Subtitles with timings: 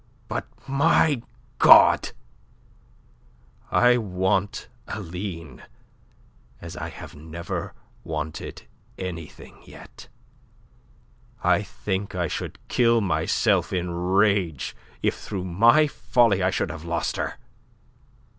[0.27, 1.21] "But, my
[1.59, 2.13] God,
[3.69, 5.61] I want Aline
[6.59, 8.63] as I have never wanted
[8.97, 10.07] anything yet!
[11.43, 16.83] I think I should kill myself in rage if through my folly I should have
[16.83, 17.35] lost her."